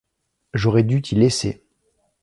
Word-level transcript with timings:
J’aurais 0.55 0.81
dû 0.81 0.99
t’y 1.03 1.13
laisser. 1.13 1.63